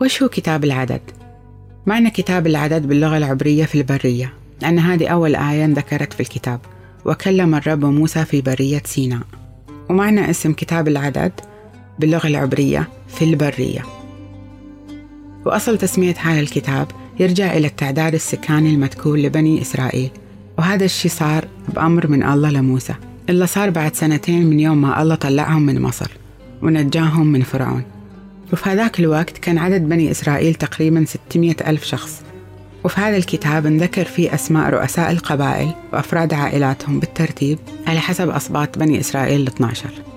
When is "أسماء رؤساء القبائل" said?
34.34-35.70